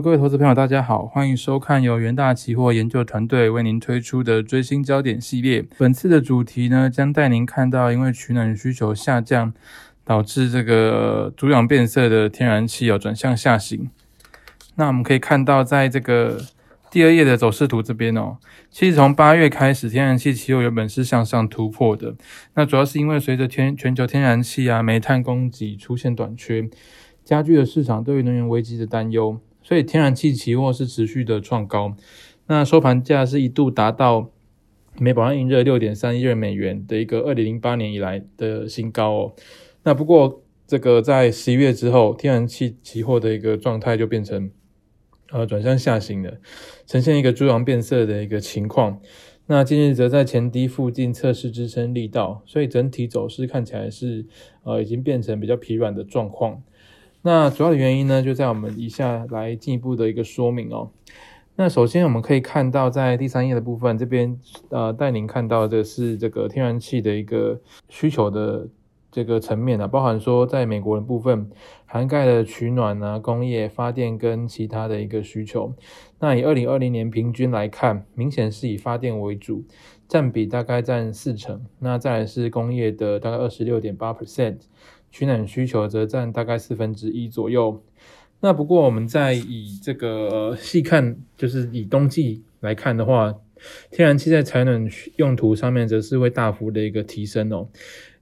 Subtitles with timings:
[0.00, 5.64] 各位投资朋友，大家好，欢迎收看由元大期货研究团队为您推出的追星焦点系列。
[5.76, 9.52] 本次的主题呢，将带您看到因为取暖需求下降，
[10.04, 13.90] 导致这个主氧变色的天然气哦转向下行。
[14.76, 16.40] 那我们可以看到，在这个
[16.92, 18.36] 第二页的走势图这边哦，
[18.70, 22.14] 其实从八月开始，天然气期货原本是向上突破的。
[22.54, 26.68] 那主要是因为随着天全球天然气啊煤炭供给出现短缺，
[27.24, 29.40] 加剧了市场对于能源危机的担忧。
[29.68, 31.94] 所以天然气期货是持续的创高，
[32.46, 34.30] 那收盘价是一度达到
[34.98, 39.34] 每保安应热六点三一二美元的一个二零零八年以来的新高哦。
[39.82, 44.50] 那不过这个在十一月之后，天然气期货的一个状态就变成
[45.32, 46.40] 呃转向下行的，
[46.86, 48.98] 呈现一个猪羊变色的一个情况。
[49.48, 54.24] 那今日则在前低附近测试支撑力道，所以整体走势看起来是
[54.62, 56.62] 呃已经变成比较疲软的状况。
[57.28, 60.90] 那主要的原因呢，就在我们以下来进一步的一个说明哦。
[61.56, 67.60] 那首先我们可以看到，在第三页的部分，这边呃带您看到的是这个天然气的一个
[67.90, 68.66] 需求的
[69.12, 71.50] 这个层面啊，包含说在美国的部分，
[71.84, 75.74] 涵盖了取暖啊、工业发电跟其他的一个需求。
[76.18, 79.62] 那以二零二零年平均来看，明显是以发电为主，
[80.08, 81.66] 占比大概占四成。
[81.78, 84.60] 那再来是工业的大概二十六点八 percent。
[85.10, 87.82] 取暖需求则占大概四分之一左右。
[88.40, 93.34] 那不过我们在以这个细看，就是以冬季来看的话，
[93.90, 97.68] 天然气在采暖用途上面则是会大幅的一个提升哦。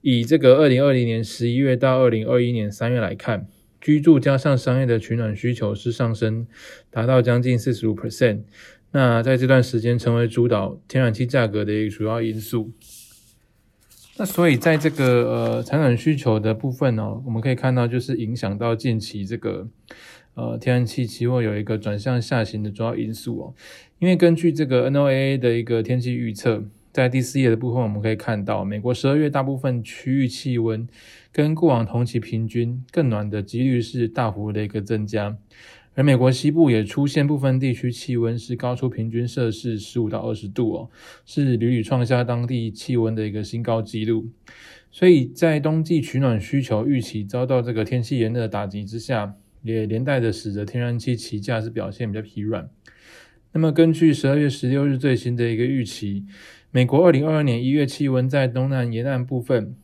[0.01, 3.47] 以这个二零二零年十一月到二零二一年三月来看，
[3.79, 6.47] 居住加上商业的取暖需求是上升，
[6.89, 8.41] 达到将近四十五 percent。
[8.91, 12.71] 那在这段时间成为主导天然气价格的一个主要因素。
[14.19, 19.67] 那所以在这个呃产暖需求的部分呢，我们可以看到就是影响到近期这个
[20.33, 23.53] 呃天然气期货有一个转向下行的主要因素哦。
[23.99, 30.87] 因为根据这个 NOAA 的一个天气预测，在第四页的部分我们可以看到，美国十二月大部分区域气温
[31.31, 35.37] 跟过往同期平均更暖的几率是大幅的一个增加。
[35.97, 40.91] 而美国西部也出现部分地区气温是高出平均摄氏十五到二十度哦，
[41.25, 44.29] 是屡屡创下当地气温的一个新高纪录。
[44.91, 52.69] 所以在冬季取暖需求预期遭到这个天气炎热的打击之下，也连带的使得天然气期价是表现比较疲软。
[53.53, 56.25] 那么根据十二月十六日最新的一个预期，
[56.69, 59.75] 美国二零二二年一月气温在东南沿岸部分。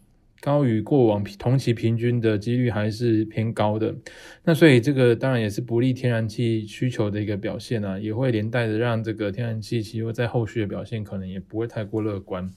[0.43, 3.95] 高于过往同期平均的几率还是偏高的，
[4.43, 12.51] 那所以这个当然也是不利天然气需求的一个表现啊，也会连带的让这个天然气期货在后续的表现可能也不会太过乐观。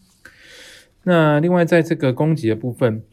[1.05, 3.05] 那另外在这个供给的部分，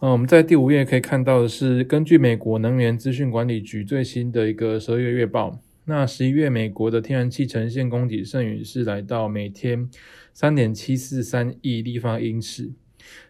[0.00, 9.88] 呃，我们在第五页可以看到的是，根据美国能源资讯管理局最新的一个十二月月报，那十一月美国的天然气呈现供给剩余是来到每天
[10.34, 12.72] 三点七四三亿立方英尺。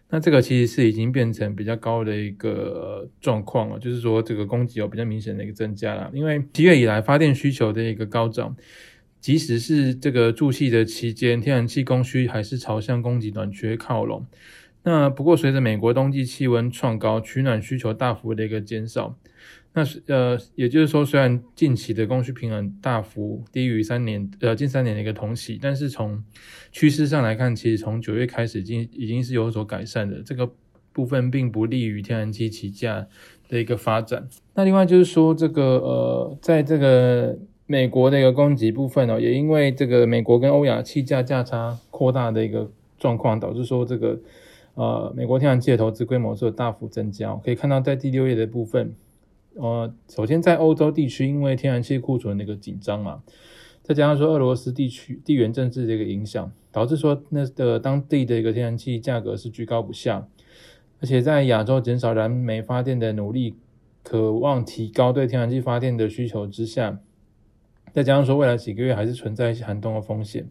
[0.09, 6.11] 那这个其实是已经变成比较高的一个状况了，就是说这个供给有比较明显的一个增加了。
[6.13, 8.55] 因为七月以来发电需求的一个高涨，
[9.19, 14.25] 即使是这个注气的期间，天然气供需还是朝向供给短缺靠拢。
[14.83, 19.17] 那不过随着美国冬季气温创高，取暖需求大幅的一个减少。
[19.77, 26.23] 那是呃，也就是说，虽然近期的供需平衡大幅低于三年呃近三年的一个同期，但是从
[26.71, 30.23] 趋势上来看，其实从九月开始已经已经是有所改善的。
[30.23, 30.49] 这个
[30.93, 33.05] 部分并不利于天然气起价
[33.49, 34.29] 的一个发展。
[34.53, 44.17] 那另外就是说，这个呃，在这个美国的一个供给部分哦，也因为这个美国跟欧亚气价价差扩大的一个状况，导致说这个
[44.75, 47.35] 呃美国天然气的投资规模是有大幅增加。
[47.43, 48.95] 可以看到在第六页的部分。
[49.57, 53.23] 呃，首先在欧洲地区，因为天然气库存那个紧张嘛，
[53.81, 60.27] 再加上说俄罗斯地区地缘政治的一个影响，导致说那的当地的一个天然气价格是居高不下，
[60.99, 63.55] 而且在亚洲减少燃煤发电的努力，
[64.03, 66.99] 渴望提高对天然气发电的需求之下，
[67.93, 70.49] 再加上说未来几个月还是存在一些寒冬的风险，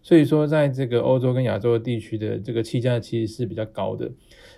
[0.00, 4.12] 所以说在这个欧洲跟亚洲地区的这个气价其实是比较高的，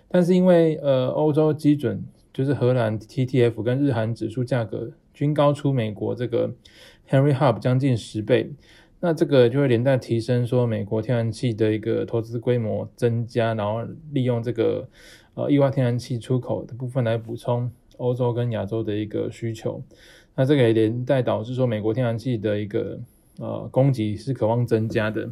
[0.09, 2.05] 但是因为呃欧洲基准。
[2.37, 6.53] 就是荷兰 TTF 跟日韩指数价格均高出美国这个
[7.09, 8.53] Henry Hub 将近十倍，
[9.01, 13.81] 那这个就会连带提升说美国天然气的一个投资规模增加，然后
[14.13, 14.87] 利用这个
[15.33, 19.83] 呃液化天然气出口的部分来补充欧洲跟亚洲的一个需求，
[20.35, 23.01] 那这个也连带导致说美国天然气的一个
[23.39, 25.31] 呃供给是渴望增加的。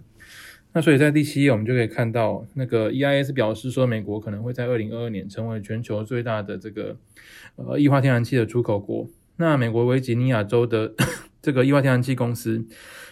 [0.75, 6.97] 那所以在第七页，我们就可以看到，那个 EIS 表示说，美国可能会在二零二二年成为全球最大的这个
[7.55, 9.09] 呃液化天然气的出口国。
[9.37, 10.93] 那美国维吉尼亚州的
[11.41, 12.67] 这个液化天然气公司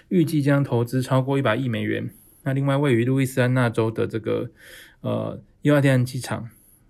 [0.09, 2.11] 预计将投资超过一百亿美元。
[2.43, 4.50] 那另外位于路易斯安那州的这个
[5.03, 6.49] 呃液化天然气厂，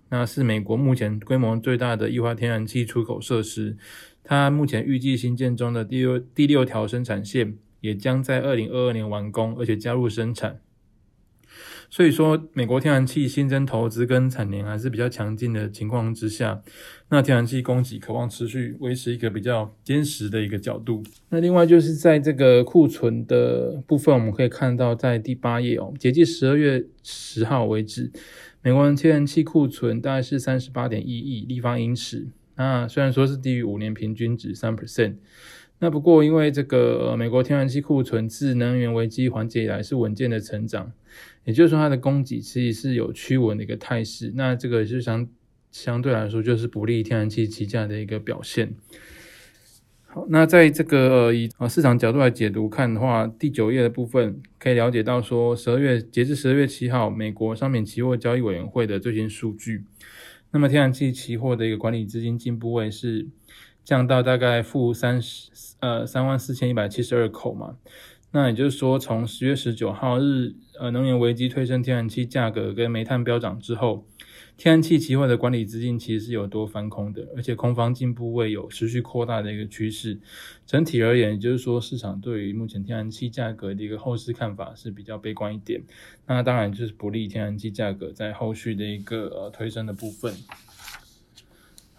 [0.09, 3.77] 那是美国目前规模最大的液化天然气出口设施。
[4.23, 10.61] 它目前预计新建中的第六第六条生产线也将在二零二二年完工，而且加入生产。
[11.89, 16.63] 所以说，美国天然气新增投资跟产能还是比较强劲的情况之下，
[17.09, 21.03] 那天然气供给渴望持续维持一个比较坚实的一个角度。
[21.29, 28.09] 那另外就是在这个库存的部分，我们可以看到在第八页哦，截至十二月十号为止，
[28.61, 32.29] 美国人天然气库存大概是三十八点一亿立方英尺。
[32.55, 35.17] 那虽然说是低于五年平均值三 percent。
[35.83, 40.93] 那不过，因为这个美国天然气库存自能源危机缓解以来是稳健的成长，
[41.43, 44.31] 也就是说它的供给其实是有趋稳的一个态势。
[44.33, 45.27] 那这个是相
[45.71, 48.73] 相对来说就是不利天然气起价的一个表现。
[50.05, 59.83] 好，那在这个以呃市场角度来解读看的话，第九页的部分可以了解到说，十二月截至十二月七号，美国商品期货交易委员会的最新数据，
[60.51, 63.27] 那么天然气期货的一个管理资金净部位是。
[63.85, 65.51] 降到大概负三十
[65.83, 67.75] 呃三万四千一百七十二口嘛，
[68.31, 74.05] 那也就是说，从十月十九号日呃能源危机推升天然气价格跟煤炭飙涨之后，
[74.55, 80.17] 天然气期货的管理资金其实是有多翻空的，而且空方进步位有持续扩大的一个趋势。
[80.65, 85.81] 整体而言，也就是说，市场对于目前天然气价格的一个后市看法是比较悲观一点。
[86.25, 90.33] 那当然就是不利天然气价格在后续的一个呃推升的部分。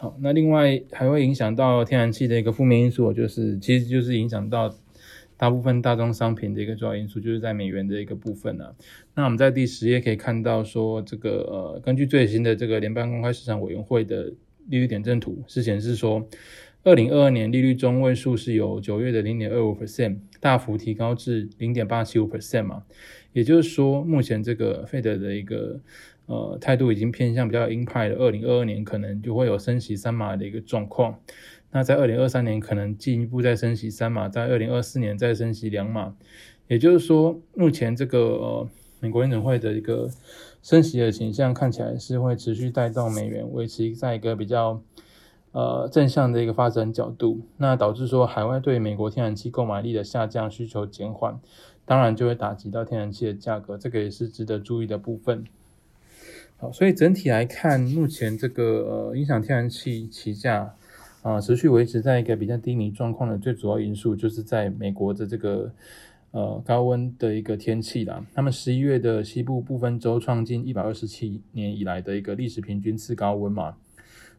[0.05, 4.71] 好，那另外还会影响到天然气的一个负面因素，就是其实就是影响到
[5.39, 8.75] 大部分大宗商品的一个主要因素，就是在美元的一个部分呢。
[9.15, 14.25] 那我们在第十页可以看到说，这个呃，根据最新的这个联邦公开市场委员会的
[14.69, 16.29] 利率点阵图是显示说，
[16.83, 22.83] 二零二二年利率中位数是由九月的零点二五%大幅提高至零点八七五%嘛，
[23.33, 25.81] 也就是说，目前这个费德的一个。
[26.27, 31.19] 呃，态度已经偏向比较鹰派的，二零二二年可能就会有升息三码的一个状况。
[31.71, 36.15] 那在二零二三年可能进一步再升息三码，在二零二四年再升息两码。
[36.69, 38.67] 也就是说，目前这个
[39.01, 40.09] 美国联准会的一个
[40.63, 44.81] 升息的倾向看起来是会持续带动美元维持在一个比较
[45.53, 47.43] 呃正向的一个发展角度。
[47.59, 51.39] 那导致说海外对美国天然气购买力的下降，需求减缓，
[51.85, 55.45] 当然就会打击到天然气的价格，这个也是值得注意的部分。
[56.73, 58.65] 所以整体来看，目前这个
[59.11, 60.75] 呃影响天然气起价
[61.23, 65.73] 啊持续维持在一个比较低迷状况的最主要因素，就是在美国的这个
[66.33, 68.25] 呃高温的一个天气啦。
[68.35, 73.77] 那么十一月的西部部分州创近一百二十七年以来的一个历史平均次高温嘛。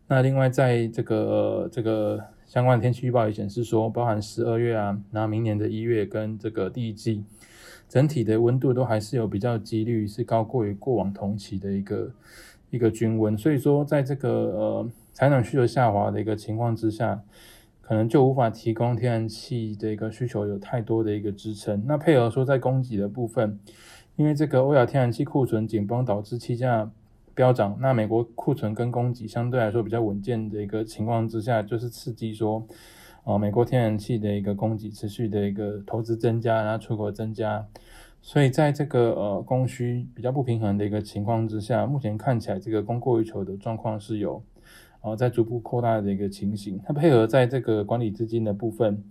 [0.07, 7.24] 那另外在这个这个相关的天气预报也显示说，包含十二月啊，然后明年的一月跟这个第一季。
[7.88, 12.12] 整体的温度都还是有比较几率是高过于过往同期的一个
[12.72, 17.22] 一个均温，所以说在这个呃采暖需求下滑的一个情况之下，
[17.82, 21.83] 可能就无法提供天然气的一个需求有太多的一个支撑。
[21.86, 23.59] 那配合说在供给的部分，
[24.16, 26.92] 因为这个欧亚天然气库存紧绷导致气价
[27.33, 32.68] 飙涨，那美国库存跟供给相对来说比较稳健的一个情况之下，就是刺激说。
[33.26, 37.68] 啊，美国天然气的一个供给持续的一个投资增加，然后出口增加，
[38.22, 44.44] 所以在这个呃供需比较不平衡的一个情况之下，目前看起来这个供过于求的状况是有
[45.02, 46.80] 啊在逐步扩大的一个情形。
[46.86, 49.04] 它配合在这个管理资金的部分，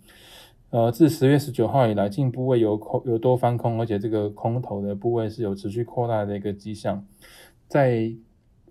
[0.71, 7.05] 呃，自十月十九号以来，净部位有空有多翻空，而且这个空头的部位是有持续扩大的一个迹象。
[7.67, 8.13] 在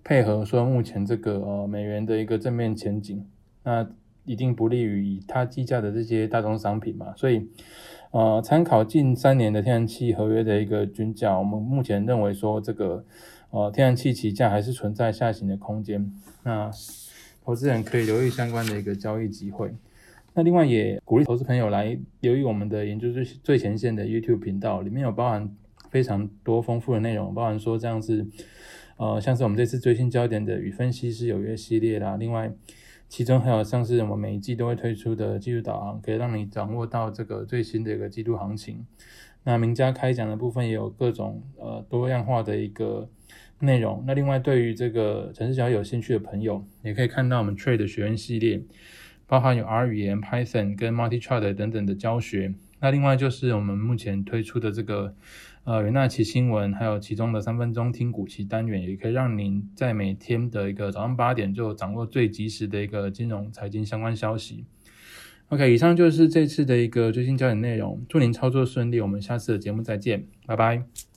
[0.02, 3.26] 配合说目前这个呃美元的一个正面前景，
[3.62, 3.86] 那。
[4.24, 7.46] 一定不利于以它计价的这些大宗商品嘛，所以，
[8.10, 13.04] 呃，参考近三年的天然气合约的一个均价，我们目前认为说这个，
[13.50, 16.10] 呃，天然气起价还是存在下行的空间，
[16.42, 16.70] 那
[17.44, 19.74] 投资人可以留意相关的一个交易机会。
[20.32, 25.54] 那另外也鼓励投资朋友来留意我们的研究最最前线的 YouTube 频道，里面有包含
[25.90, 28.26] 非常多丰富的内容，包含说这样是，
[28.96, 32.50] 呃，像是我们这次最新焦点的与分析师有约系列啦，另外。
[33.08, 38.84] 其中还有像是我们每一季都会推出的季度导航，可以让你掌握到这个最新的一个季度行情。
[39.44, 43.08] 那名家开讲的部分也有各种呃多样化的一个
[43.60, 44.02] 内容。
[44.06, 48.62] 那另外对于这个城市小有兴趣的朋友，也可以看到我们 Trade 学院系列，
[49.26, 52.54] 包含有 R 语言、Python 跟 Multi Chart 等等的教学。
[52.80, 55.14] 那另外就是我们目前推出的这个。
[55.64, 64.66] 呃，元大奇新闻，还有其中的三分钟听股期单元，也可以让您在每天的一个早上八点就掌握最及时的一个金融财经相关消息。
[65.48, 71.13] OK，以上就是这次的一个最新焦点内容，祝您操作顺利，我们下次的节目再见，拜拜。